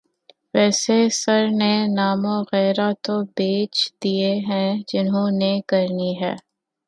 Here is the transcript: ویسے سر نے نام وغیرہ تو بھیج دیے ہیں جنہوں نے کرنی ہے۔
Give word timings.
ویسے 0.53 0.97
سر 1.13 1.43
نے 1.51 1.73
نام 1.87 2.25
وغیرہ 2.27 2.89
تو 3.03 3.15
بھیج 3.35 3.73
دیے 4.03 4.31
ہیں 4.47 4.71
جنہوں 4.87 5.29
نے 5.31 5.53
کرنی 5.67 6.13
ہے۔ 6.21 6.33